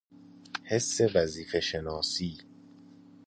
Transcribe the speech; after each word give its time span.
حس 0.63 1.01
وظیفهشناسی 1.15 2.37